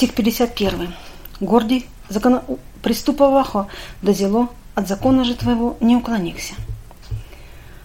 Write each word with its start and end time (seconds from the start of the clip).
Стих 0.00 0.14
51. 0.14 0.94
Гордый, 1.40 1.86
закон... 2.08 2.40
приступовахо 2.82 3.68
до 4.00 4.14
зело, 4.14 4.48
от 4.74 4.88
закона 4.88 5.24
же 5.24 5.34
твоего 5.34 5.76
не 5.80 5.94
уклонихся. 5.94 6.54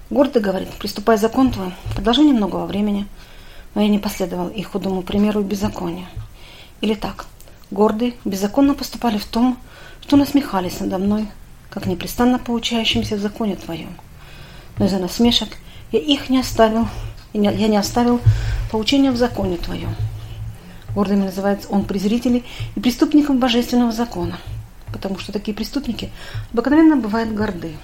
Гордый 0.09 0.41
говорит, 0.41 0.69
приступай 0.79 1.17
закон 1.17 1.51
твой, 1.51 1.73
продолжи 1.93 2.21
немного 2.21 2.65
времени, 2.65 3.05
но 3.73 3.81
я 3.81 3.89
не 3.89 3.99
последовал 3.99 4.47
их 4.47 4.67
худому 4.67 5.01
примеру 5.01 5.41
беззакония. 5.41 6.07
Или 6.79 6.93
так, 6.93 7.25
гордые 7.69 8.13
беззаконно 8.23 8.75
поступали 8.75 9.17
в 9.17 9.25
том, 9.25 9.57
что 9.99 10.15
насмехались 10.15 10.79
надо 10.79 10.99
мной, 10.99 11.27
как 11.69 11.85
непрестанно 11.85 12.39
поучающимся 12.39 13.17
в 13.17 13.19
законе 13.19 13.57
твоем. 13.57 13.93
Но 14.77 14.85
из-за 14.85 14.99
насмешек 14.99 15.49
я 15.91 15.99
их 15.99 16.29
не 16.29 16.39
оставил, 16.39 16.87
я 17.33 17.67
не 17.67 17.75
оставил 17.75 18.21
поучения 18.71 19.11
в 19.11 19.17
законе 19.17 19.57
твоем. 19.57 19.93
Гордыми 20.95 21.25
называется 21.25 21.67
он 21.69 21.83
презрителей 21.83 22.45
и 22.75 22.79
преступником 22.79 23.37
божественного 23.37 23.91
закона, 23.91 24.39
потому 24.93 25.19
что 25.19 25.33
такие 25.33 25.53
преступники 25.53 26.09
обыкновенно 26.53 26.95
бывают 26.95 27.33
горды. 27.33 27.75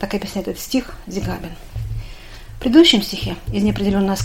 Так 0.00 0.14
объясняет 0.14 0.48
этот 0.48 0.62
стих 0.62 0.94
Зигабин. 1.06 1.50
В 2.56 2.60
предыдущем 2.60 3.02
стихе 3.02 3.36
из 3.52 3.62
неопределенного 3.62 4.16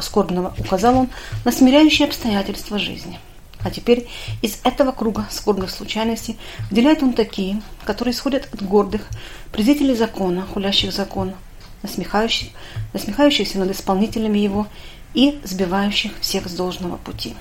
скорбного 0.00 0.52
указал 0.58 0.98
он 0.98 1.08
на 1.44 1.52
смиряющие 1.52 2.08
обстоятельства 2.08 2.78
жизни. 2.78 3.20
А 3.60 3.70
теперь 3.70 4.08
из 4.42 4.58
этого 4.64 4.90
круга 4.92 5.26
скорбных 5.30 5.70
случайностей 5.70 6.36
выделяет 6.70 7.02
он 7.02 7.12
такие, 7.12 7.62
которые 7.84 8.14
исходят 8.14 8.48
от 8.52 8.62
гордых, 8.62 9.08
презрителей 9.52 9.94
закона, 9.94 10.42
хулящих 10.42 10.92
закон, 10.92 11.34
насмехающих, 11.82 12.48
насмехающихся 12.92 13.58
над 13.58 13.70
исполнителями 13.70 14.38
его 14.38 14.66
и 15.14 15.40
сбивающих 15.44 16.12
всех 16.20 16.48
с 16.48 16.52
должного 16.52 16.96
пути. 16.96 17.34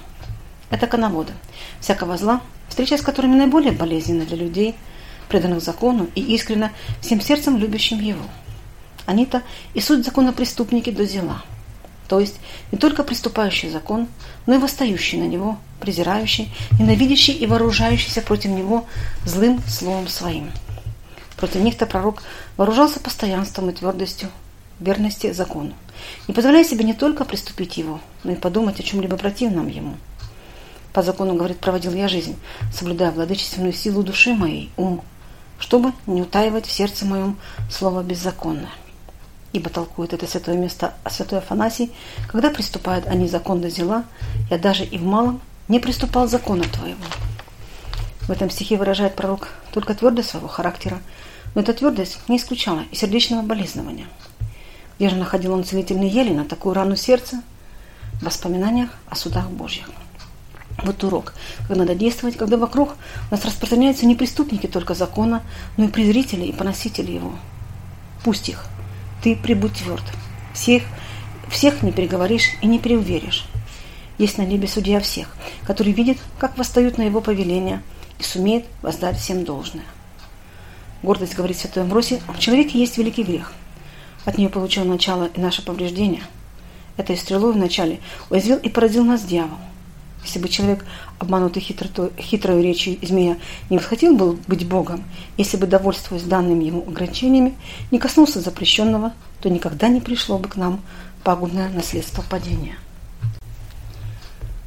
Это 0.69 0.87
коноводы, 0.87 1.33
всякого 1.79 2.17
зла, 2.17 2.41
встреча 2.67 2.97
с 2.97 3.01
которыми 3.01 3.35
наиболее 3.35 3.71
болезненна 3.71 4.25
для 4.25 4.37
людей, 4.37 4.75
преданных 5.29 5.61
закону 5.61 6.09
и 6.15 6.21
искренно 6.21 6.71
всем 7.01 7.21
сердцем 7.21 7.57
любящим 7.57 7.99
его. 7.99 8.23
Они-то 9.05 9.41
и 9.73 9.79
суть 9.79 10.03
закона 10.03 10.33
преступники 10.33 10.89
до 10.89 11.05
зела, 11.05 11.41
то 12.07 12.19
есть 12.19 12.39
не 12.71 12.77
только 12.77 13.03
приступающий 13.03 13.69
закон, 13.69 14.07
но 14.45 14.55
и 14.55 14.57
восстающий 14.57 15.17
на 15.17 15.25
него, 15.25 15.57
презирающий, 15.79 16.51
ненавидящий 16.79 17.33
и 17.33 17.45
вооружающийся 17.45 18.21
против 18.21 18.51
него 18.51 18.85
злым 19.25 19.61
словом 19.67 20.07
своим. 20.07 20.51
Против 21.35 21.61
них-то 21.61 21.85
пророк 21.85 22.23
вооружался 22.55 22.99
постоянством 22.99 23.69
и 23.69 23.73
твердостью, 23.73 24.29
верности 24.79 25.31
закону, 25.33 25.73
не 26.27 26.33
позволяя 26.33 26.63
себе 26.63 26.83
не 26.83 26.93
только 26.93 27.25
приступить 27.25 27.77
его, 27.77 27.99
но 28.23 28.31
и 28.31 28.35
подумать 28.35 28.79
о 28.79 28.83
чем-либо 28.83 29.17
противном 29.17 29.67
ему. 29.67 29.95
По 30.93 31.03
закону, 31.03 31.35
говорит, 31.35 31.59
проводил 31.59 31.93
я 31.93 32.07
жизнь, 32.07 32.35
соблюдая 32.73 33.11
владычественную 33.11 33.73
силу 33.73 34.03
души 34.03 34.33
моей, 34.33 34.71
ум, 34.77 35.03
чтобы 35.59 35.93
не 36.05 36.21
утаивать 36.21 36.65
в 36.65 36.71
сердце 36.71 37.05
моем 37.05 37.37
слово 37.69 38.03
беззаконное. 38.03 38.71
Ибо 39.53 39.69
толкует 39.69 40.13
это 40.13 40.27
святое 40.27 40.55
место 40.57 40.93
святой 41.09 41.39
Афанасий, 41.39 41.91
когда 42.27 42.49
приступают 42.49 43.07
они 43.07 43.27
закон 43.27 43.61
до 43.61 43.69
зела, 43.69 44.05
я 44.49 44.57
даже 44.57 44.83
и 44.83 44.97
в 44.97 45.03
малом 45.03 45.41
не 45.67 45.79
приступал 45.79 46.27
закона 46.27 46.63
твоего. 46.63 47.03
В 48.21 48.31
этом 48.31 48.49
стихе 48.49 48.77
выражает 48.77 49.15
пророк 49.15 49.49
только 49.71 49.93
твердость 49.93 50.29
своего 50.29 50.47
характера, 50.47 50.99
но 51.55 51.61
эта 51.61 51.73
твердость 51.73 52.19
не 52.27 52.37
исключала 52.37 52.83
и 52.91 52.95
сердечного 52.95 53.41
болезнования. 53.41 54.07
Где 54.97 55.09
же 55.09 55.15
находил 55.15 55.53
он 55.53 55.63
целительный 55.63 56.09
ели 56.09 56.33
на 56.33 56.43
такую 56.43 56.73
рану 56.73 56.95
сердца? 56.95 57.43
В 58.19 58.25
воспоминаниях 58.25 58.89
о 59.07 59.15
судах 59.15 59.49
Божьих. 59.51 59.89
Вот 60.83 61.03
урок, 61.03 61.33
как 61.67 61.77
надо 61.77 61.93
действовать, 61.93 62.35
когда 62.35 62.57
вокруг 62.57 62.95
нас 63.29 63.45
распространяются 63.45 64.07
не 64.07 64.15
преступники 64.15 64.65
только 64.65 64.95
закона, 64.95 65.43
но 65.75 65.85
и 65.85 65.87
презрители 65.87 66.45
и 66.45 66.51
поносители 66.51 67.11
его. 67.11 67.33
Пусть 68.23 68.49
их. 68.49 68.65
Ты 69.23 69.35
прибудь 69.35 69.73
тверд. 69.73 70.03
Всех, 70.53 70.83
всех 71.49 71.83
не 71.83 71.91
переговоришь 71.91 72.53
и 72.61 72.67
не 72.67 72.79
переуверишь. 72.79 73.47
Есть 74.17 74.39
на 74.39 74.43
небе 74.43 74.67
судья 74.67 74.99
всех, 74.99 75.35
который 75.63 75.93
видит, 75.93 76.17
как 76.39 76.57
восстают 76.57 76.97
на 76.97 77.03
его 77.03 77.21
повеление 77.21 77.83
и 78.17 78.23
сумеет 78.23 78.65
воздать 78.81 79.19
всем 79.19 79.45
должное. 79.45 79.85
Гордость, 81.03 81.35
говорит 81.35 81.57
святой 81.57 81.83
Амвросий, 81.83 82.19
в 82.27 82.39
человеке 82.39 82.79
есть 82.79 82.97
великий 82.97 83.23
грех– 83.23 83.53
от 84.27 84.37
нее 84.37 84.49
получил 84.49 84.83
начало 84.83 85.29
и 85.33 85.39
наше 85.39 85.63
повреждение. 85.63 86.21
Этой 86.97 87.15
стрелой 87.15 87.53
вначале 87.53 88.01
уязвил 88.29 88.57
и 88.57 88.67
поразил 88.67 89.05
нас 89.05 89.23
дьявол. 89.23 89.57
Если 90.25 90.39
бы 90.39 90.49
человек, 90.49 90.85
обманутый 91.17 91.61
хитрой, 91.61 92.11
хитрой 92.19 92.61
речью 92.61 92.97
змея, 93.01 93.37
не 93.69 93.77
восхотел 93.77 94.17
был 94.17 94.37
быть 94.47 94.67
Богом, 94.67 95.05
если 95.37 95.55
бы, 95.55 95.65
довольствуясь 95.65 96.23
данными 96.23 96.65
ему 96.65 96.81
ограничениями, 96.85 97.55
не 97.89 97.99
коснулся 97.99 98.41
запрещенного, 98.41 99.13
то 99.39 99.49
никогда 99.49 99.87
не 99.87 100.01
пришло 100.01 100.37
бы 100.37 100.49
к 100.49 100.57
нам 100.57 100.81
пагубное 101.23 101.69
наследство 101.69 102.21
падения. 102.29 102.75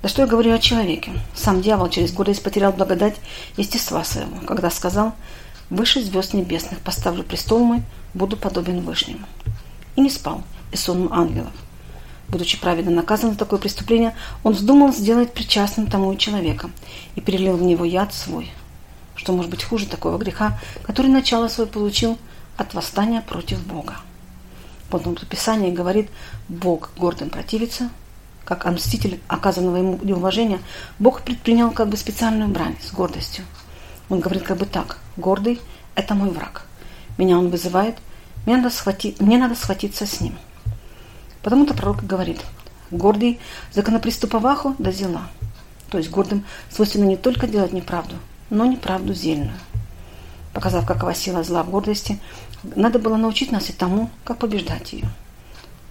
Да 0.00 0.08
что 0.08 0.22
я 0.22 0.28
говорю 0.28 0.54
о 0.54 0.58
человеке? 0.58 1.12
Сам 1.34 1.60
дьявол 1.60 1.90
через 1.90 2.12
гордость 2.12 2.42
потерял 2.42 2.72
благодать 2.72 3.16
естества 3.58 4.04
своего, 4.04 4.38
когда 4.46 4.70
сказал 4.70 5.12
«Выше 5.68 6.02
звезд 6.02 6.32
небесных 6.32 6.78
поставлю 6.78 7.24
престол 7.24 7.58
мой, 7.58 7.82
буду 8.14 8.38
подобен 8.38 8.80
Вышнему» 8.80 9.26
и 9.96 10.00
не 10.00 10.10
спал, 10.10 10.42
и 10.72 10.76
сонм 10.76 11.12
ангелов. 11.12 11.52
Будучи 12.28 12.60
праведно 12.60 12.92
наказан 12.92 13.32
за 13.32 13.38
такое 13.38 13.58
преступление, 13.58 14.14
он 14.44 14.52
вздумал 14.52 14.92
сделать 14.92 15.32
причастным 15.32 15.88
тому 15.88 16.12
и 16.12 16.18
человека 16.18 16.70
и 17.16 17.20
перелил 17.20 17.56
в 17.56 17.62
него 17.62 17.84
яд 17.84 18.14
свой. 18.14 18.50
Что 19.16 19.32
может 19.32 19.50
быть 19.50 19.64
хуже 19.64 19.86
такого 19.86 20.16
греха, 20.16 20.58
который 20.84 21.08
начало 21.08 21.48
свое 21.48 21.68
получил 21.68 22.18
от 22.56 22.72
восстания 22.74 23.20
против 23.20 23.66
Бога? 23.66 23.96
Потом 24.90 25.16
тут 25.16 25.28
Писание 25.28 25.72
говорит, 25.72 26.08
Бог 26.48 26.90
гордым 26.96 27.30
противится, 27.30 27.90
как 28.44 28.64
о 28.64 28.70
мститель 28.70 29.20
оказанного 29.26 29.76
ему 29.76 29.98
неуважения, 30.02 30.60
Бог 31.00 31.22
предпринял 31.22 31.72
как 31.72 31.88
бы 31.88 31.96
специальную 31.96 32.48
брань 32.48 32.76
с 32.80 32.92
гордостью. 32.92 33.44
Он 34.08 34.20
говорит 34.20 34.44
как 34.44 34.56
бы 34.56 34.66
так, 34.66 34.98
гордый– 35.16 35.60
это 35.96 36.14
мой 36.14 36.30
враг. 36.30 36.66
Меня 37.18 37.38
он 37.38 37.50
вызывает– 37.50 37.96
мне 38.46 38.56
надо, 38.56 38.70
схватить, 38.70 39.20
мне 39.20 39.38
надо 39.38 39.54
схватиться 39.54 40.06
с 40.06 40.20
ним. 40.20 40.34
Потому-то 41.42 41.74
пророк 41.74 42.04
говорит, 42.04 42.40
гордый 42.90 43.38
законоприступоваху 43.72 44.74
до 44.78 44.92
зела. 44.92 45.22
То 45.90 45.98
есть 45.98 46.10
гордым 46.10 46.44
свойственно 46.70 47.04
не 47.04 47.16
только 47.16 47.46
делать 47.46 47.72
неправду, 47.72 48.16
но 48.48 48.66
неправду 48.66 49.14
зельную. 49.14 49.52
Показав, 50.52 50.86
какова 50.86 51.14
сила 51.14 51.42
зла 51.42 51.62
в 51.62 51.70
гордости, 51.70 52.18
надо 52.62 52.98
было 52.98 53.16
научить 53.16 53.52
нас 53.52 53.70
и 53.70 53.72
тому, 53.72 54.10
как 54.24 54.38
побеждать 54.38 54.92
ее. 54.92 55.08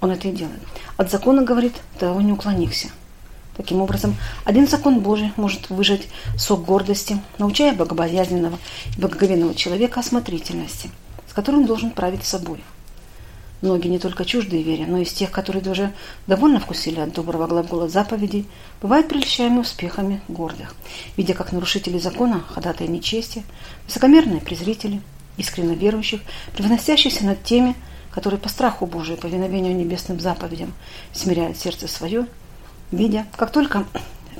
Он 0.01 0.11
это 0.11 0.27
и 0.27 0.31
делает. 0.31 0.61
От 0.97 1.11
закона, 1.11 1.43
говорит, 1.43 1.75
того 1.99 2.21
не 2.21 2.31
уклонился. 2.31 2.89
Таким 3.55 3.81
образом, 3.81 4.15
один 4.45 4.67
закон 4.67 5.01
Божий 5.01 5.33
может 5.35 5.69
выжать 5.69 6.07
сок 6.37 6.63
гордости, 6.63 7.19
научая 7.37 7.73
богобоязненного 7.73 8.57
и 8.95 8.99
благоговенного 8.99 9.53
человека 9.53 9.99
осмотрительности– 9.99 10.89
которым 11.39 11.65
должен 11.65 11.91
править 11.91 12.25
собой. 12.25 12.61
Многие 13.61 13.87
не 13.87 13.97
только 13.97 14.25
чуждые 14.25 14.61
вере, 14.61 14.85
но 14.85 14.97
и 14.97 15.03
из 15.03 15.13
тех, 15.13 15.31
которые 15.31 15.61
уже 15.71 15.93
довольно 16.27 16.59
вкусили 16.59 16.99
от 16.99 17.13
доброго 17.13 17.47
глагола 17.47 17.87
заповедей, 17.87 18.45
бывают 18.81 19.07
прельщаемы 19.07 19.61
успехами 19.61 20.19
гордых, 20.27 20.75
видя 21.15 21.33
как 21.35 21.53
нарушители 21.53 21.97
закона, 21.97 22.43
ходатые 22.45 22.89
нечести, 22.89 23.45
высокомерные 23.85 24.41
презрители, 24.41 25.01
искренне 25.37 25.75
верующих, 25.75 26.19
превозносящихся 26.57 27.23
над 27.25 27.41
теми, 27.41 27.73
которые 28.11 28.37
по 28.37 28.49
страху 28.49 28.85
Божию 28.85 29.15
и 29.17 29.21
повиновению 29.21 29.77
небесным 29.77 30.19
заповедям 30.19 30.73
смиряют 31.13 31.57
сердце 31.57 31.87
свое, 31.87 32.27
видя, 32.91 33.27
как 33.37 33.53
только 33.53 33.85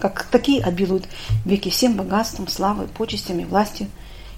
как 0.02 0.24
такие 0.24 0.62
обилуют 0.62 1.07
веки 1.45 1.69
всем 1.69 1.95
богатством, 1.95 2.50
славой, 2.50 2.88
почестями, 2.88 3.45
властью, 3.45 3.88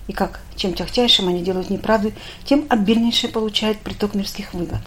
и 0.08 0.14
как 0.14 0.42
чем 0.56 0.74
тягчайшим 0.74 1.28
они 1.28 1.42
делают 1.42 1.70
неправды, 1.70 2.14
тем 2.46 2.66
обильнейший 2.70 3.30
получают 3.30 3.80
приток 3.80 4.16
мирских 4.16 4.54
выгод. 4.54 4.82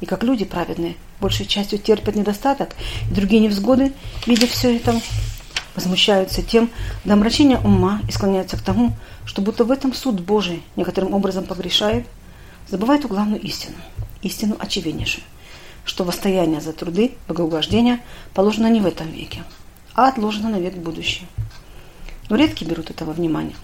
И 0.00 0.06
как 0.06 0.22
люди 0.22 0.44
праведные 0.44 0.96
большей 1.20 1.46
частью 1.46 1.78
терпят 1.78 2.16
недостаток 2.16 2.74
и 3.10 3.14
другие 3.14 3.40
невзгоды, 3.40 3.92
видя 4.26 4.46
все 4.46 4.76
это, 4.76 5.00
возмущаются 5.74 6.42
тем 6.42 6.70
до 7.04 7.14
омрачения 7.14 7.58
ума 7.58 8.00
и 8.08 8.12
склоняются 8.12 8.56
к 8.56 8.62
тому, 8.62 8.92
что 9.24 9.42
будто 9.42 9.64
в 9.64 9.70
этом 9.70 9.94
суд 9.94 10.20
Божий 10.20 10.62
некоторым 10.74 11.14
образом 11.14 11.44
погрешает, 11.44 12.06
забывают 12.68 13.04
у 13.04 13.08
главную 13.08 13.40
истину, 13.40 13.76
истину 14.22 14.56
очевиднейшую, 14.58 15.24
что 15.84 16.04
восстояние 16.04 16.60
за 16.60 16.72
труды, 16.72 17.12
богоугождения 17.28 18.00
положено 18.34 18.68
не 18.68 18.80
в 18.80 18.86
этом 18.86 19.10
веке, 19.10 19.44
а 19.94 20.08
отложено 20.08 20.48
на 20.50 20.56
век 20.56 20.74
будущий. 20.74 21.26
Но 22.28 22.36
редки 22.36 22.64
берут 22.64 22.90
этого 22.90 23.12
внимания. 23.12 23.54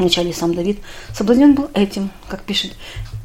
Вначале 0.00 0.32
сам 0.32 0.54
Давид 0.54 0.78
соблазнен 1.12 1.54
был 1.54 1.68
этим, 1.74 2.10
как 2.26 2.42
пишет 2.42 2.74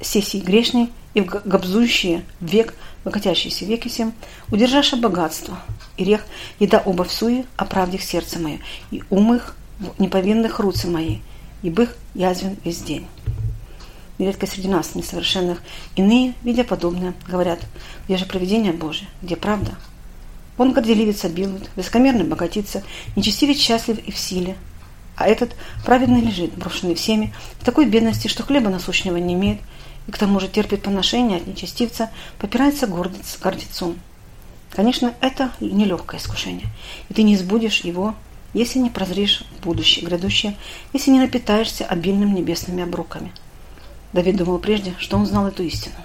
Сесий 0.02 0.42
грешный 0.42 0.92
и 1.14 1.22
гобзующие 1.22 2.26
век 2.42 2.74
богатящийся 3.06 3.64
веки 3.64 3.88
всем, 3.88 4.12
удержаша 4.52 4.98
богатство, 4.98 5.58
и 5.96 6.04
рех, 6.04 6.26
еда 6.60 6.82
оба 6.84 7.06
в 7.06 7.14
суе, 7.14 7.46
оправдих 7.56 8.04
сердце 8.04 8.40
мое, 8.40 8.60
и 8.92 9.04
ум 9.10 9.36
их 9.36 9.56
в 9.80 10.02
неповинных 10.02 10.60
руцы 10.60 10.88
мои, 10.90 11.20
и 11.64 11.70
их 11.70 11.96
язвен 12.14 12.58
весь 12.66 12.82
день. 12.82 13.08
Нередко 14.18 14.46
среди 14.46 14.68
нас, 14.68 14.96
несовершенных, 14.96 15.62
иные, 15.96 16.34
видя 16.44 16.66
подобное, 16.66 17.14
говорят, 17.26 17.60
где 18.06 18.18
же 18.18 18.26
провидение 18.26 18.74
Божие, 18.74 19.08
где 19.22 19.38
правда? 19.38 19.76
Он 20.58 20.74
горделивец 20.74 21.24
обилует, 21.24 21.70
высокомерный 21.78 22.26
богатится, 22.26 22.84
нечестивец 23.16 23.60
счастлив 23.60 23.98
и 24.00 24.12
в 24.12 24.18
силе, 24.18 24.58
а 25.16 25.28
этот 25.28 25.56
праведный 25.86 26.22
лежит, 26.22 26.54
брошенный 26.56 26.96
всеми, 26.96 27.34
в 27.60 27.66
такой 27.66 27.86
бедности, 27.86 28.28
что 28.28 28.44
хлеба 28.44 28.70
насущного 28.70 29.18
не 29.18 29.34
имеет, 29.34 29.60
и 30.08 30.12
к 30.12 30.18
тому 30.18 30.40
же 30.40 30.48
терпит 30.48 30.84
поношение 30.84 31.38
от 31.38 31.48
нечестивца, 31.48 32.10
попирается 32.38 32.88
гордец, 32.88 33.38
гордецом. 33.42 33.98
Конечно, 34.72 35.14
это 35.22 35.52
нелегкое 35.60 36.20
искушение, 36.20 36.68
и 37.10 37.14
ты 37.14 37.24
не 37.24 37.36
избудешь 37.36 37.82
его, 37.82 38.16
если 38.54 38.80
не 38.80 38.90
прозришь 38.90 39.44
будущее, 39.64 40.06
грядущее, 40.06 40.56
если 40.94 41.12
не 41.12 41.20
напитаешься 41.20 41.86
обильным 41.86 42.34
небесными 42.34 42.84
обруками. 42.84 43.32
Давид 44.14 44.38
думал 44.38 44.60
прежде, 44.60 44.94
что 44.98 45.18
он 45.18 45.26
знал 45.26 45.48
эту 45.48 45.64
истину. 45.64 45.96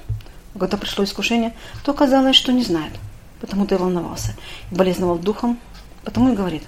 Но 0.55 0.61
когда 0.61 0.77
пришло 0.77 1.05
искушение, 1.05 1.55
то 1.85 1.93
оказалось, 1.93 2.35
что 2.35 2.53
не 2.53 2.65
знает. 2.65 2.93
Потому-то 3.41 3.77
и 3.77 3.79
волновался, 3.79 4.35
и 4.71 4.75
болезновал 4.75 5.17
духом, 5.17 5.59
потому 6.05 6.33
и 6.33 6.37
говорит, 6.37 6.65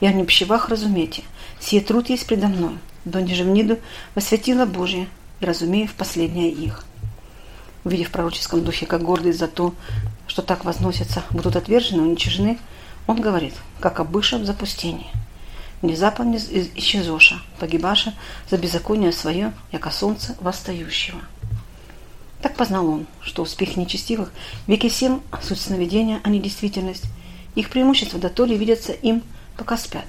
«Я 0.00 0.12
не 0.12 0.24
пищевах 0.24 0.68
разумейте, 0.68 1.22
сие 1.60 1.80
труд 1.80 2.08
есть 2.08 2.26
предо 2.26 2.48
мной, 2.48 2.78
донде 3.04 3.34
же 3.34 3.44
в 3.44 3.48
ниду 3.48 3.78
восвятила 4.14 4.66
Божие, 4.66 5.08
и 5.40 5.44
разумею 5.44 5.88
в 5.88 5.94
последнее 5.94 6.50
их». 6.50 6.84
Увидев 7.84 8.08
в 8.08 8.12
пророческом 8.12 8.62
духе, 8.62 8.86
как 8.86 9.02
гордые 9.02 9.32
за 9.32 9.48
то, 9.48 9.74
что 10.26 10.42
так 10.42 10.64
возносятся, 10.64 11.22
будут 11.30 11.56
отвержены, 11.56 12.02
уничижены, 12.02 12.58
он 13.06 13.20
говорит, 13.20 13.54
как 13.80 14.00
обыша 14.00 14.38
в 14.38 14.44
запустении. 14.44 15.10
Внезапно 15.82 16.36
исчезоша, 16.36 17.40
погибаша 17.58 18.14
за 18.50 18.58
беззаконие 18.58 19.12
свое, 19.12 19.52
яко 19.72 19.90
солнце 19.90 20.36
восстающего. 20.40 21.20
Так 22.42 22.54
познал 22.54 22.86
он, 22.86 23.06
что 23.22 23.42
успех 23.42 23.76
нечестивых 23.76 24.30
веки 24.66 24.88
семь 24.88 25.20
суть 25.42 25.60
сновидения, 25.60 26.20
а 26.22 26.28
не 26.28 26.38
действительность. 26.38 27.04
Их 27.54 27.70
преимущества 27.70 28.18
до 28.18 28.28
то 28.28 28.44
ли 28.44 28.56
видятся 28.56 28.92
им, 28.92 29.22
пока 29.60 29.76
спят. 29.76 30.06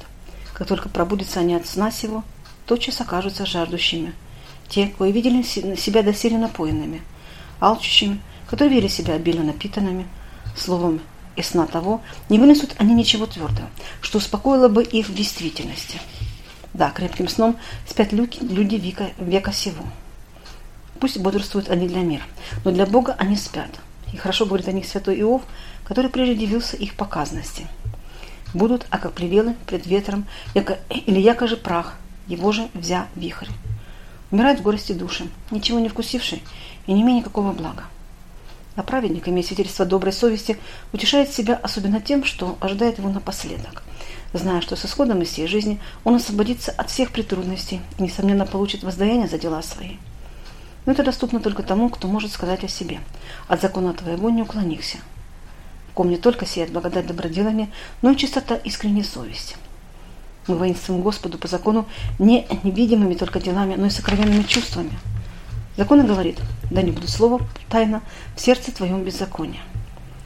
Как 0.54 0.66
только 0.66 0.88
пробудятся 0.88 1.42
они 1.42 1.56
от 1.56 1.68
сна 1.68 1.92
сего, 1.92 2.24
тотчас 2.66 3.02
окажутся 3.02 3.46
жаждущими. 3.46 4.14
Те, 4.70 4.88
кои 4.88 5.12
видели 5.12 5.42
себя 5.44 6.04
доселе 6.04 6.38
напоенными, 6.38 7.02
алчущими, 7.60 8.22
которые 8.50 8.78
вели 8.78 8.88
себя 8.88 9.16
обильно 9.16 9.44
напитанными, 9.44 10.08
словом, 10.56 11.02
и 11.36 11.42
сна 11.42 11.68
того, 11.68 12.02
не 12.30 12.40
вынесут 12.40 12.76
они 12.78 12.94
ничего 12.94 13.26
твердого, 13.26 13.70
что 14.02 14.20
успокоило 14.20 14.70
бы 14.70 14.84
их 14.84 15.10
в 15.10 15.14
действительности. 15.14 16.00
Да, 16.74 16.92
крепким 16.92 17.28
сном 17.28 17.58
спят 17.86 18.14
люди, 18.14 18.38
люди 18.42 18.76
века, 18.76 19.10
века 19.18 19.52
сего. 19.52 19.84
Пусть 21.02 21.20
бодрствуют 21.20 21.70
они 21.70 21.90
для 21.90 22.04
мира, 22.04 22.24
но 22.64 22.72
для 22.72 22.86
Бога 22.86 23.18
они 23.20 23.36
спят. 23.36 23.82
И 24.14 24.18
хорошо 24.18 24.46
говорит 24.46 24.70
о 24.70 24.72
них 24.72 24.86
святой 24.86 25.20
Иов, 25.20 25.42
который 25.84 26.10
прежде 26.10 26.36
дивился 26.36 26.78
их 26.78 26.96
показности. 26.96 27.68
Будут, 28.54 28.86
а 28.90 28.98
как 28.98 29.14
плевелы 29.14 29.56
пред 29.66 29.86
ветром, 29.86 30.26
яко, 30.54 30.80
или 30.90 31.20
яко 31.20 31.48
же 31.48 31.58
прах, 31.58 31.96
его 32.28 32.52
же 32.52 32.68
взя 32.74 33.08
вихрь. 33.16 33.48
Умирает 34.30 34.60
в 34.60 34.64
горести 34.64 34.94
души, 34.94 35.28
ничего 35.52 35.80
не 35.80 35.90
вкусивший 35.90 36.42
и 36.88 36.94
не 36.94 37.02
имея 37.02 37.20
никакого 37.20 37.52
блага. 37.52 37.84
А 38.76 38.84
праведник, 38.84 39.28
имея 39.28 39.44
свидетельство 39.44 39.86
доброй 39.86 40.14
совести, 40.14 40.58
утешает 40.94 41.32
себя 41.32 41.60
особенно 41.62 42.00
тем, 42.00 42.24
что 42.24 42.58
ожидает 42.62 43.00
его 43.00 43.10
напоследок, 43.10 43.84
зная, 44.34 44.62
что 44.62 44.78
с 44.78 44.86
исходом 44.86 45.22
из 45.22 45.30
всей 45.30 45.48
жизни 45.48 45.80
он 46.06 46.16
освободится 46.16 46.72
от 46.72 46.90
всех 46.90 47.12
притрудностей 47.12 47.82
и, 47.98 48.04
несомненно, 48.04 48.46
получит 48.46 48.84
воздаяние 48.84 49.28
за 49.28 49.38
дела 49.38 49.62
свои. 49.62 49.98
Но 50.86 50.94
это 50.94 51.04
доступно 51.04 51.42
только 51.42 51.64
тому, 51.64 51.90
кто 51.90 52.08
может 52.08 52.32
сказать 52.32 52.64
о 52.64 52.70
себе. 52.70 53.02
От 53.48 53.62
закона 53.62 53.94
твоего 53.94 54.30
не 54.30 54.42
уклонихся. 54.42 54.98
Ком 55.94 56.10
не 56.10 56.18
только 56.18 56.46
сеет 56.46 56.72
благодать 56.72 57.08
доброделами, 57.08 57.72
но 58.02 58.12
и 58.12 58.18
чистота 58.18 58.56
искренней 58.56 59.04
совести. 59.04 59.56
Мы 60.48 60.56
воинствуем 60.56 61.02
Господу 61.02 61.38
по 61.38 61.48
закону 61.48 61.88
не 62.18 62.48
невидимыми 62.64 63.14
только 63.14 63.40
делами, 63.40 63.76
но 63.76 63.88
и 63.88 63.90
сокровенными 63.90 64.44
чувствами– 64.44 64.98
Закон 65.78 66.06
говорит, 66.06 66.38
да 66.70 66.82
не 66.82 66.92
буду 66.92 67.08
слово 67.08 67.42
тайно 67.70 68.02
в 68.36 68.42
сердце 68.42 68.74
твоем 68.74 69.04
беззакония. 69.04 69.62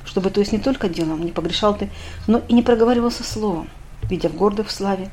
Чтобы, 0.03 0.31
то 0.31 0.39
есть 0.39 0.51
не 0.51 0.59
только 0.59 0.89
делом 0.89 1.23
не 1.23 1.31
погрешал 1.31 1.77
ты, 1.77 1.89
но 2.25 2.41
и 2.47 2.53
не 2.53 2.63
проговаривался 2.63 3.23
словом, 3.23 3.69
видя 4.03 4.29
в 4.29 4.35
гордых 4.35 4.67
в 4.67 4.71
славе, 4.71 5.11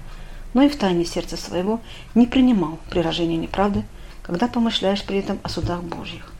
но 0.54 0.62
и 0.62 0.68
в 0.68 0.76
тайне 0.76 1.04
сердца 1.04 1.36
своего 1.36 1.80
не 2.14 2.26
принимал 2.26 2.78
при 2.90 3.00
неправды, 3.36 3.84
когда 4.22 4.48
помышляешь 4.48 5.04
при 5.04 5.18
этом 5.18 5.38
о 5.42 5.48
судах 5.48 5.82
Божьих. 5.82 6.32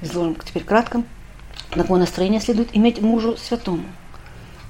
Изложим 0.00 0.34
теперь 0.34 0.64
кратко, 0.64 1.04
на 1.74 1.82
какое 1.82 2.00
настроение 2.00 2.40
следует 2.40 2.74
иметь 2.76 3.00
мужу 3.00 3.36
святому. 3.36 3.84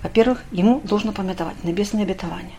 Во-первых, 0.02 0.43
ему 0.50 0.81
должно 0.81 1.12
пометовать 1.12 1.62
небесные 1.64 2.04
обетования. 2.04 2.56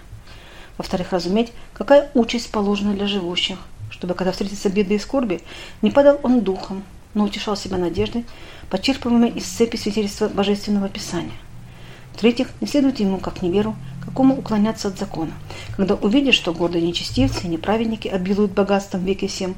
Во-вторых, 0.78 1.12
разуметь, 1.12 1.52
какая 1.74 2.10
участь 2.14 2.52
положена 2.52 2.94
для 2.94 3.08
живущих, 3.08 3.58
чтобы, 3.90 4.16
когда 4.16 4.32
встретятся 4.32 4.70
беды 4.70 4.96
и 4.96 5.00
скорби, 5.00 5.42
не 5.82 5.92
падал 5.92 6.20
он 6.24 6.42
духом, 6.42 6.84
но 7.14 7.26
утешал 7.26 7.56
себя 7.56 7.78
надеждой, 7.78 8.26
почерпываемой 8.70 9.30
из 9.30 9.46
цепи 9.46 9.78
свидетельства 9.78 10.30
Божественного 10.30 10.90
Писания. 10.90 11.38
В-третьих, 12.14 12.50
не 12.62 12.68
следует 12.68 13.00
ему, 13.00 13.18
как 13.18 13.42
неверу, 13.42 13.76
какому 14.04 14.38
уклоняться 14.38 14.88
от 14.88 14.98
закона. 14.98 15.34
Когда 15.76 15.96
увидишь, 15.96 16.36
что 16.36 16.54
гордые 16.54 16.86
нечестивцы 16.86 17.46
и 17.46 17.50
неправедники 17.50 18.08
обилуют 18.08 18.52
богатством 18.52 19.04
веки 19.06 19.28
всем, 19.28 19.56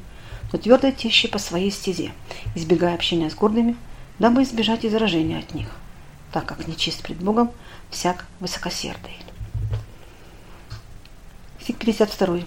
то 0.50 0.58
твердо 0.58 0.90
тещи 0.90 1.28
по 1.28 1.38
своей 1.38 1.70
стезе, 1.70 2.12
избегая 2.54 2.94
общения 2.94 3.30
с 3.30 3.34
гордыми, 3.34 3.76
дабы 4.18 4.42
избежать 4.42 4.84
изражения 4.84 5.38
от 5.38 5.54
них, 5.54 5.68
так 6.32 6.46
как 6.46 6.66
нечист 6.66 7.02
пред 7.02 7.18
Богом 7.18 7.50
всяк 7.90 8.26
высокосердый. 8.40 9.16
Стих 11.60 11.78
52 11.78 12.40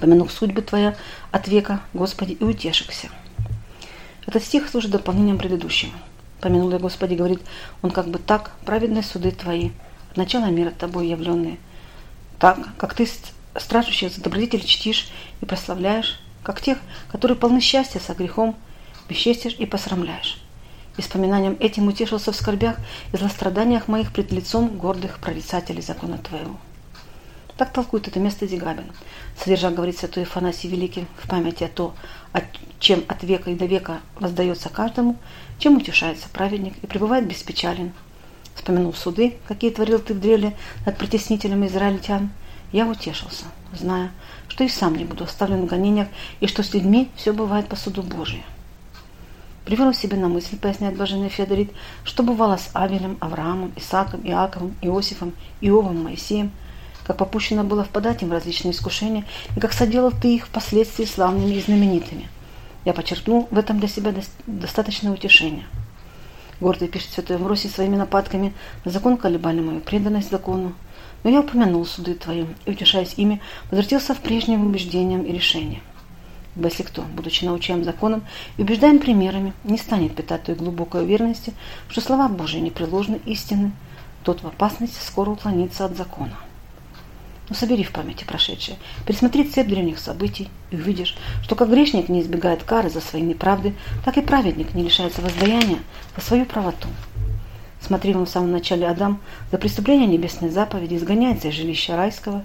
помянув 0.00 0.32
судьбы 0.32 0.62
Твоя 0.62 0.96
от 1.30 1.46
века, 1.46 1.80
Господи, 1.92 2.32
и 2.32 2.42
утешихся. 2.42 3.08
Этот 4.26 4.42
стих 4.42 4.68
служит 4.68 4.90
дополнением 4.90 5.38
предыдущего. 5.38 5.92
Помянул 6.40 6.70
я, 6.70 6.78
Господи, 6.78 7.14
говорит, 7.14 7.40
он 7.82 7.90
как 7.90 8.08
бы 8.08 8.18
так, 8.18 8.52
праведные 8.64 9.02
суды 9.02 9.30
Твои, 9.30 9.70
от 10.10 10.16
начала 10.16 10.46
мира 10.46 10.70
Тобой 10.70 11.08
явленные. 11.08 11.58
Так, 12.38 12.58
как 12.78 12.94
Ты 12.94 13.08
стражущих 13.58 14.12
за 14.12 14.22
добродетель 14.22 14.64
чтишь 14.64 15.10
и 15.40 15.46
прославляешь, 15.46 16.20
как 16.42 16.60
тех, 16.60 16.78
которые 17.10 17.36
полны 17.36 17.60
счастья 17.60 18.00
со 18.00 18.14
грехом, 18.14 18.56
бесчестишь 19.10 19.56
и 19.58 19.66
посрамляешь. 19.66 20.40
И 20.96 21.02
вспоминанием 21.02 21.56
этим 21.60 21.88
утешился 21.88 22.32
в 22.32 22.36
скорбях 22.36 22.76
и 23.12 23.16
злостраданиях 23.16 23.88
моих 23.88 24.12
пред 24.12 24.30
лицом 24.32 24.68
гордых 24.78 25.18
прорицателей 25.18 25.82
закона 25.82 26.18
Твоего. 26.18 26.56
Так 27.56 27.72
толкует 27.72 28.08
это 28.08 28.20
место 28.20 28.46
Зигабин. 28.46 28.86
Содержа, 29.38 29.70
говорит 29.70 29.98
святой 29.98 30.22
Афанасий 30.22 30.68
Великий, 30.68 31.06
в 31.22 31.28
памяти 31.28 31.64
о 31.64 31.68
том, 31.68 31.94
чем 32.78 33.04
от 33.08 33.22
века 33.22 33.50
и 33.50 33.54
до 33.54 33.66
века 33.66 34.00
воздается 34.18 34.70
каждому, 34.70 35.16
чем 35.58 35.76
утешается 35.76 36.28
праведник 36.30 36.74
и 36.82 36.86
пребывает 36.86 37.26
беспечален. 37.26 37.92
Вспомянул 38.54 38.94
суды, 38.94 39.36
какие 39.46 39.70
творил 39.70 39.98
ты 39.98 40.14
в 40.14 40.20
древле 40.20 40.56
над 40.86 40.96
притеснителем 40.96 41.66
израильтян. 41.66 42.30
Я 42.72 42.86
утешился, 42.86 43.44
зная, 43.72 44.10
что 44.48 44.64
и 44.64 44.68
сам 44.68 44.96
не 44.96 45.04
буду 45.04 45.24
оставлен 45.24 45.62
в 45.62 45.66
гонениях, 45.66 46.08
и 46.40 46.46
что 46.46 46.62
с 46.62 46.72
людьми 46.72 47.10
все 47.16 47.32
бывает 47.32 47.68
по 47.68 47.76
суду 47.76 48.02
Божию. 48.02 48.42
Привел 49.64 49.92
себе 49.92 50.16
на 50.16 50.28
мысль, 50.28 50.56
поясняет 50.56 50.96
блаженный 50.96 51.28
Феодорит, 51.28 51.70
что 52.04 52.22
бывало 52.22 52.56
с 52.56 52.70
Авелем, 52.72 53.18
Авраамом, 53.20 53.72
Исааком, 53.76 54.20
Иаковом, 54.24 54.74
Иосифом, 54.82 55.34
Иовом, 55.60 56.04
Моисеем– 56.04 56.52
как 57.10 57.16
попущено 57.16 57.64
было 57.64 57.82
впадать 57.82 58.22
им 58.22 58.28
в 58.28 58.32
различные 58.32 58.70
искушения, 58.70 59.24
и 59.56 59.58
как 59.58 59.72
соделал 59.72 60.12
ты 60.12 60.36
их 60.36 60.46
впоследствии 60.46 61.04
славными 61.04 61.54
и 61.54 61.60
знаменитыми. 61.60 62.28
Я 62.84 62.92
подчеркнул 62.92 63.48
в 63.50 63.58
этом 63.58 63.80
для 63.80 63.88
себя 63.88 64.14
достаточное 64.46 65.12
утешение. 65.12 65.66
Гордый 66.60 66.86
пишет 66.86 67.10
святой 67.10 67.34
Амвросий 67.34 67.68
своими 67.68 67.96
нападками 67.96 68.52
на 68.84 68.92
закон 68.92 69.16
колебали 69.16 69.58
мою 69.58 69.80
преданность 69.80 70.30
закону, 70.30 70.72
но 71.24 71.30
я 71.30 71.40
упомянул 71.40 71.84
суды 71.84 72.14
твои, 72.14 72.46
и, 72.64 72.70
утешаясь 72.70 73.14
ими, 73.16 73.40
возвратился 73.72 74.14
в 74.14 74.20
прежним 74.20 74.64
убеждениям 74.64 75.22
и 75.22 75.32
решениям. 75.32 75.82
Ибо 76.56 76.68
если 76.68 76.82
кто, 76.82 77.02
будучи 77.02 77.44
научаем 77.44 77.84
законом 77.84 78.24
и 78.56 78.62
убеждаем 78.62 78.98
примерами, 78.98 79.52
не 79.64 79.78
станет 79.78 80.14
питать 80.14 80.44
той 80.44 80.54
глубокой 80.54 81.02
уверенности, 81.02 81.54
что 81.88 82.00
слова 82.00 82.28
Божии 82.28 82.58
непреложны 82.58 83.20
истины, 83.24 83.72
тот 84.24 84.42
в 84.42 84.46
опасности 84.46 84.98
скоро 85.04 85.30
уклонится 85.30 85.84
от 85.84 85.96
закона. 85.96 86.36
Но 87.48 87.56
собери 87.56 87.82
в 87.82 87.90
памяти 87.90 88.24
прошедшее, 88.24 88.78
пересмотри 89.06 89.44
цепь 89.44 89.66
древних 89.66 89.98
событий 89.98 90.48
и 90.70 90.76
увидишь, 90.76 91.16
что 91.42 91.56
как 91.56 91.68
грешник 91.68 92.08
не 92.08 92.20
избегает 92.20 92.62
кары 92.62 92.90
за 92.90 93.00
свои 93.00 93.22
неправды, 93.22 93.74
так 94.04 94.18
и 94.18 94.22
праведник 94.22 94.74
не 94.74 94.84
лишается 94.84 95.20
воздаяния 95.20 95.78
за 96.16 96.22
свою 96.22 96.44
правоту. 96.44 96.88
Смотри 97.80 98.12
вон 98.12 98.26
в 98.26 98.30
самом 98.30 98.52
начале 98.52 98.86
Адам 98.86 99.20
за 99.50 99.58
преступление 99.58 100.06
небесной 100.06 100.50
заповеди 100.50 100.94
изгоняется 100.94 101.48
из 101.48 101.54
жилища 101.54 101.96
райского. 101.96 102.44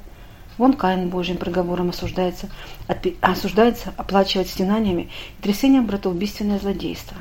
Вон 0.57 0.73
Каин 0.73 1.09
Божьим 1.09 1.37
приговором 1.37 1.89
осуждается, 1.89 2.49
отпи, 2.87 3.17
осуждается 3.21 3.93
оплачивать 3.97 4.49
стенаниями 4.49 5.09
и 5.37 5.41
трясением 5.41 5.85
братоубийственное 5.85 6.59
злодейство. 6.59 7.17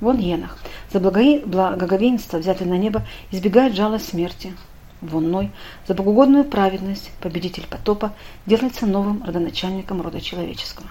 Вон 0.00 0.18
Енах 0.18 0.58
за 0.92 1.00
благоговенство, 1.00 2.38
взятый 2.38 2.66
на 2.66 2.78
небо, 2.78 3.04
избегает 3.30 3.74
жала 3.74 3.98
смерти. 3.98 4.54
Вон 5.00 5.30
Ной 5.30 5.50
за 5.88 5.94
богоугодную 5.94 6.44
праведность, 6.44 7.10
победитель 7.20 7.66
потопа, 7.68 8.12
делается 8.46 8.86
новым 8.86 9.24
родоначальником 9.24 10.00
рода 10.00 10.20
человеческого. 10.20 10.88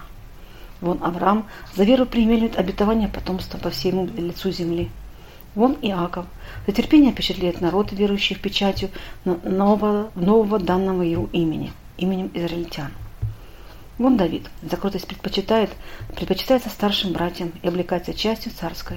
Вон 0.82 1.02
Авраам 1.02 1.46
за 1.74 1.84
веру 1.84 2.04
примеливает 2.04 2.58
обетование 2.58 3.08
потомства 3.08 3.56
по 3.56 3.70
всему 3.70 4.06
лицу 4.06 4.50
земли– 4.50 4.90
Вон 5.54 5.76
Иаков. 5.82 6.26
За 6.66 6.72
терпение 6.72 7.12
впечатляет 7.12 7.60
народ, 7.60 7.92
верующий 7.92 8.36
в 8.36 8.40
печатью 8.40 8.88
нового, 9.24 10.10
нового 10.14 10.58
данного 10.58 11.02
его 11.02 11.28
имени, 11.32 11.72
именем 11.98 12.30
израильтян. 12.34 12.90
Вон 13.98 14.16
Давид. 14.16 14.48
За 14.62 14.76
кротость 14.76 15.06
предпочитает, 15.06 15.70
предпочитается 16.14 16.70
старшим 16.70 17.12
братьям 17.12 17.52
и 17.62 17.68
облекается 17.68 18.14
частью 18.14 18.52
царской. 18.52 18.96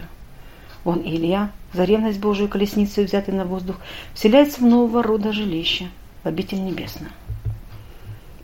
Вон 0.83 1.01
Илья. 1.01 1.51
За 1.73 1.83
ревность 1.83 2.19
Божию 2.19 2.47
колесницей, 2.47 3.05
взятой 3.05 3.33
на 3.33 3.43
воздух, 3.43 3.75
вселяется 4.13 4.61
в 4.61 4.65
нового 4.65 5.03
рода 5.03 5.33
жилище, 5.33 5.89
в 6.23 6.27
обитель 6.27 6.63
небесную. 6.63 7.11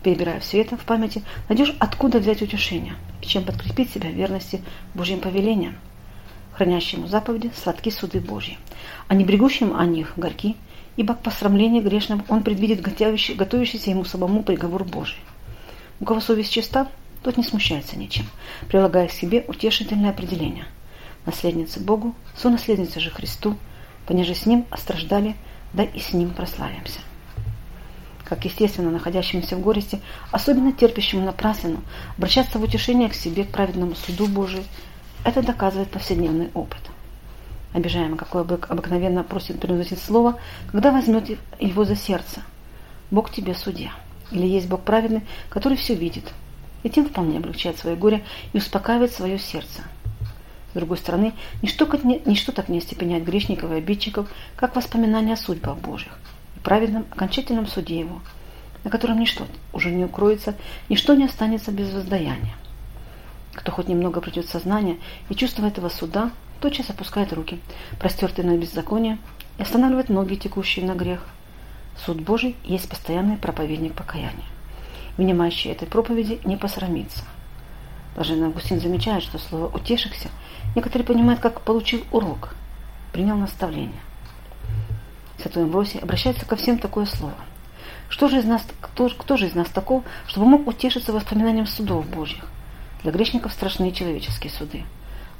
Перебирая 0.03 0.39
все 0.39 0.61
это 0.61 0.75
в 0.75 0.81
памяти, 0.81 1.23
найдешь, 1.47 1.75
откуда 1.79 2.19
взять 2.19 2.41
утешение 2.41 2.95
чем 3.25 3.43
подкрепить 3.43 3.91
себя 3.91 4.09
верности 4.09 4.61
Божьим 4.93 5.19
повелениям 5.19 5.75
хранящему 6.61 7.07
заповеди, 7.07 7.51
сладки 7.55 7.89
суды 7.89 8.19
Божьи, 8.19 8.59
а 9.07 9.15
не 9.15 9.25
брегущим 9.25 9.75
о 9.75 9.83
них 9.87 10.13
горьки, 10.15 10.55
ибо 10.95 11.15
к 11.15 11.23
посрамлению 11.23 11.81
грешным 11.81 12.23
он 12.27 12.43
предвидит 12.43 12.81
готовящий, 12.81 13.33
готовящийся 13.33 13.89
ему 13.89 14.05
самому 14.05 14.43
приговор 14.43 14.83
Божий. 14.83 15.17
У 15.99 16.05
кого 16.05 16.21
совесть 16.21 16.51
чиста, 16.51 16.87
тот 17.23 17.37
не 17.37 17.43
смущается 17.43 17.97
ничем, 17.97 18.25
прилагая 18.67 19.07
к 19.07 19.11
себе 19.11 19.43
утешительное 19.47 20.11
определение. 20.11 20.65
Наследницы 21.25 21.79
Богу, 21.79 22.13
сонаследницы 22.37 22.99
же 22.99 23.09
Христу, 23.09 23.57
понеже 24.05 24.35
с 24.35 24.45
Ним 24.45 24.67
остраждали, 24.69 25.35
да 25.73 25.81
и 25.81 25.99
с 25.99 26.13
Ним 26.13 26.29
прославимся. 26.29 26.99
Как 28.23 28.45
естественно, 28.45 28.91
находящимся 28.91 29.55
в 29.55 29.61
горести, 29.61 29.99
особенно 30.29 30.73
терпящему 30.73 31.25
напраслину, 31.25 31.81
обращаться 32.17 32.59
в 32.59 32.63
утешение 32.63 33.09
к 33.09 33.15
себе, 33.15 33.45
к 33.45 33.49
праведному 33.49 33.95
суду 33.95 34.27
Божию, 34.27 34.63
это 35.23 35.41
доказывает 35.41 35.89
повседневный 35.89 36.49
опыт. 36.53 36.79
Обижаемый 37.73 38.17
какой 38.17 38.43
бык 38.43 38.69
обыкновенно 38.69 39.23
просит 39.23 39.59
приносить 39.59 40.01
слово, 40.01 40.39
когда 40.71 40.91
возьмет 40.91 41.37
его 41.59 41.85
за 41.85 41.95
сердце. 41.95 42.41
Бог 43.11 43.31
тебе 43.31 43.53
судья. 43.53 43.91
Или 44.31 44.47
есть 44.47 44.67
Бог 44.67 44.81
праведный, 44.81 45.21
который 45.49 45.77
все 45.77 45.95
видит. 45.95 46.33
И 46.83 46.89
тем 46.89 47.05
вполне 47.05 47.37
облегчает 47.37 47.77
свое 47.77 47.95
горе 47.95 48.23
и 48.53 48.57
успокаивает 48.57 49.11
свое 49.11 49.37
сердце. 49.37 49.83
С 50.71 50.73
другой 50.73 50.97
стороны, 50.97 51.33
ничто, 51.61 51.85
ничто 52.25 52.51
так 52.51 52.69
не 52.69 52.77
остепеняет 52.77 53.25
грешников 53.25 53.71
и 53.71 53.75
обидчиков, 53.75 54.29
как 54.55 54.75
воспоминания 54.75 55.33
о 55.33 55.37
судьбах 55.37 55.77
Божьих 55.77 56.17
и 56.55 56.59
праведном 56.59 57.05
окончательном 57.11 57.67
суде 57.67 57.99
Его, 57.99 58.21
на 58.83 58.89
котором 58.89 59.19
ничто 59.19 59.45
уже 59.73 59.91
не 59.91 60.05
укроется, 60.05 60.55
ничто 60.87 61.13
не 61.13 61.25
останется 61.25 61.71
без 61.71 61.91
воздаяния. 61.91 62.55
Кто 63.53 63.71
хоть 63.71 63.87
немного 63.87 64.21
придет 64.21 64.45
в 64.45 64.51
сознание 64.51 64.97
и 65.29 65.35
чувство 65.35 65.65
этого 65.65 65.89
суда, 65.89 66.31
тотчас 66.61 66.89
опускает 66.89 67.33
руки, 67.33 67.59
простертые 67.99 68.45
на 68.45 68.57
беззаконие, 68.57 69.17
и 69.57 69.63
останавливает 69.63 70.09
ноги, 70.09 70.35
текущие 70.35 70.85
на 70.85 70.95
грех. 70.95 71.25
Суд 72.05 72.21
Божий 72.21 72.55
есть 72.63 72.89
постоянный 72.89 73.37
проповедник 73.37 73.93
покаяния. 73.93 74.45
Внимающий 75.17 75.71
этой 75.71 75.87
проповеди 75.87 76.39
не 76.45 76.55
посрамится. 76.55 77.23
Блаженный 78.15 78.47
Августин 78.47 78.79
замечает, 78.79 79.23
что 79.23 79.37
слово 79.37 79.67
«утешихся» 79.67 80.29
некоторые 80.75 81.05
понимают 81.05 81.41
как 81.41 81.61
«получил 81.61 82.03
урок», 82.11 82.55
«принял 83.11 83.35
наставление». 83.35 83.99
Святой 85.41 85.63
Амвросий 85.63 85.99
обращается 85.99 86.45
ко 86.45 86.55
всем 86.55 86.77
такое 86.77 87.05
слово. 87.05 87.33
Что 88.09 88.27
же 88.27 88.39
из 88.39 88.45
нас, 88.45 88.65
кто, 88.79 89.09
кто 89.09 89.37
же 89.37 89.47
из 89.47 89.55
нас 89.55 89.67
таков, 89.69 90.03
чтобы 90.27 90.45
мог 90.45 90.67
утешиться 90.67 91.13
воспоминанием 91.13 91.65
судов 91.65 92.07
Божьих? 92.07 92.45
Для 93.03 93.11
грешников 93.11 93.51
страшны 93.51 93.91
человеческие 93.91 94.51
суды. 94.51 94.83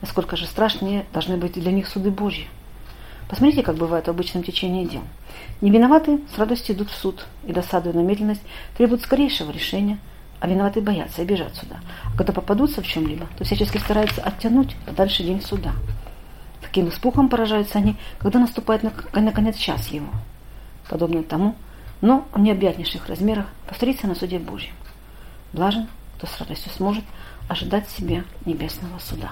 Насколько 0.01 0.35
же 0.35 0.47
страшнее 0.47 1.05
должны 1.13 1.37
быть 1.37 1.53
для 1.53 1.71
них 1.71 1.87
суды 1.87 2.09
Божьи. 2.09 2.47
Посмотрите, 3.29 3.61
как 3.61 3.75
бывает 3.75 4.07
в 4.07 4.09
обычном 4.09 4.43
течении 4.43 4.85
дел. 4.85 5.03
Невиноватые 5.61 6.19
с 6.35 6.37
радостью 6.37 6.75
идут 6.75 6.89
в 6.89 6.95
суд 6.95 7.25
и, 7.45 7.53
досадуя 7.53 7.93
на 7.93 7.99
медленность, 7.99 8.41
требуют 8.75 9.03
скорейшего 9.03 9.51
решения, 9.51 9.99
а 10.39 10.47
виноватые 10.47 10.83
боятся 10.83 11.21
и 11.21 11.25
бежат 11.25 11.55
сюда. 11.55 11.77
А 12.11 12.17
когда 12.17 12.33
попадутся 12.33 12.81
в 12.81 12.87
чем-либо, 12.87 13.27
то 13.37 13.43
всячески 13.43 13.77
стараются 13.77 14.21
оттянуть 14.21 14.75
подальше 14.85 15.23
день 15.23 15.41
суда. 15.41 15.71
Таким 16.61 16.89
испухом 16.89 17.29
поражаются 17.29 17.77
они, 17.77 17.95
когда 18.17 18.39
наступает 18.39 18.83
наконец 19.13 19.55
час 19.55 19.87
его. 19.89 20.09
Подобно 20.89 21.21
тому, 21.23 21.55
но 22.01 22.25
в 22.33 22.39
необъятнейших 22.39 23.07
размерах 23.07 23.45
повторится 23.67 24.07
на 24.07 24.15
суде 24.15 24.39
Божьем. 24.39 24.73
Блажен, 25.53 25.87
кто 26.17 26.27
с 26.27 26.39
радостью 26.39 26.71
сможет 26.73 27.03
ожидать 27.51 27.89
себе 27.89 28.24
небесного 28.46 28.98
суда. 29.00 29.31